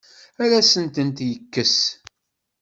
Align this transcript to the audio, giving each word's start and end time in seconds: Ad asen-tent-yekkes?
Ad 0.43 0.51
asen-tent-yekkes? 0.59 1.77